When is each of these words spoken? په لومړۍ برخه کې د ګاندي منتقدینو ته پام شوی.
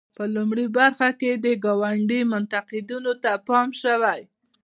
په 0.17 0.23
لومړۍ 0.35 0.67
برخه 0.77 1.09
کې 1.19 1.31
د 1.43 1.45
ګاندي 1.65 2.21
منتقدینو 2.33 3.13
ته 3.23 3.31
پام 3.47 3.67
شوی. 3.81 4.21